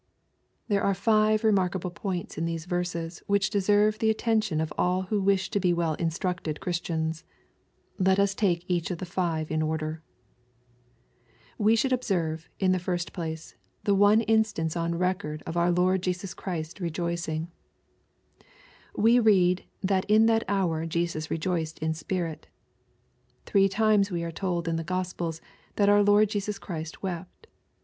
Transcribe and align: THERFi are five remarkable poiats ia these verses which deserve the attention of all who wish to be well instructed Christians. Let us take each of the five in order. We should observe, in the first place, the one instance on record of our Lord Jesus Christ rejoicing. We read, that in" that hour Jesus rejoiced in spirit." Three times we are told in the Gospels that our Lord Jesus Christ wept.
THERFi 0.67 0.83
are 0.83 0.93
five 0.95 1.43
remarkable 1.43 1.91
poiats 1.91 2.35
ia 2.35 2.43
these 2.43 2.65
verses 2.65 3.21
which 3.27 3.51
deserve 3.51 3.99
the 3.99 4.09
attention 4.09 4.59
of 4.59 4.73
all 4.75 5.03
who 5.03 5.21
wish 5.21 5.51
to 5.51 5.59
be 5.59 5.73
well 5.75 5.93
instructed 5.93 6.59
Christians. 6.59 7.23
Let 7.99 8.17
us 8.17 8.33
take 8.33 8.65
each 8.67 8.89
of 8.89 8.97
the 8.97 9.05
five 9.05 9.51
in 9.51 9.61
order. 9.61 10.01
We 11.59 11.75
should 11.75 11.93
observe, 11.93 12.49
in 12.57 12.71
the 12.71 12.79
first 12.79 13.13
place, 13.13 13.53
the 13.83 13.93
one 13.93 14.21
instance 14.21 14.75
on 14.75 14.95
record 14.97 15.43
of 15.45 15.55
our 15.55 15.69
Lord 15.69 16.01
Jesus 16.01 16.33
Christ 16.33 16.79
rejoicing. 16.79 17.51
We 18.95 19.19
read, 19.19 19.65
that 19.83 20.05
in" 20.09 20.25
that 20.25 20.43
hour 20.47 20.87
Jesus 20.87 21.29
rejoiced 21.29 21.77
in 21.77 21.93
spirit." 21.93 22.47
Three 23.45 23.69
times 23.69 24.09
we 24.09 24.23
are 24.23 24.31
told 24.31 24.67
in 24.67 24.77
the 24.77 24.83
Gospels 24.83 25.41
that 25.75 25.89
our 25.89 26.01
Lord 26.01 26.29
Jesus 26.29 26.57
Christ 26.57 27.03
wept. 27.03 27.45